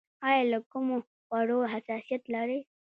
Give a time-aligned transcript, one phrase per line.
[0.27, 2.59] ایا له کومو خوړو حساسیت لرئ؟